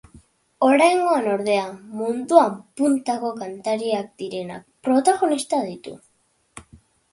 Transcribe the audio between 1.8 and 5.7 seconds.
munduan puntako kantariak direnak protagonista